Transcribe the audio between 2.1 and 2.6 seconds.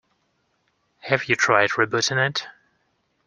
it?